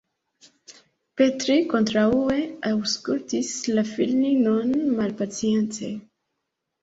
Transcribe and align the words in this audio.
Petri, 1.21 1.57
kontraŭe, 1.73 2.37
aŭskultis 2.71 3.51
la 3.79 3.83
filinon 3.91 4.73
malpacience. 5.01 5.91